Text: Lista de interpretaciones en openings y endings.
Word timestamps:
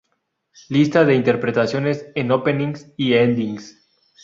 Lista 0.69 1.05
de 1.05 1.13
interpretaciones 1.13 2.07
en 2.15 2.31
openings 2.31 2.91
y 2.97 3.13
endings. 3.13 3.85